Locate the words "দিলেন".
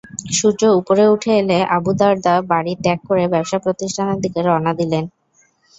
4.79-5.03